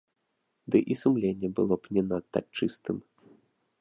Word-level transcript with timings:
Ды 0.75 0.79
і 0.95 0.97
сумленне 1.01 1.49
было 1.59 1.75
б 1.83 1.99
не 1.99 2.03
надта 2.09 2.39
чыстым. 2.59 2.97